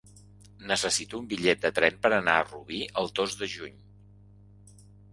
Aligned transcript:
Necessito 0.71 1.19
un 1.23 1.27
bitllet 1.33 1.61
de 1.67 1.71
tren 1.81 2.01
per 2.07 2.13
anar 2.19 2.39
a 2.41 2.49
Rubí 2.49 2.83
el 3.05 3.15
dos 3.23 3.39
de 3.45 3.53
juny. 3.55 3.81